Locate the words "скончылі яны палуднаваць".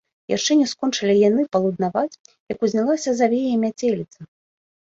0.71-2.19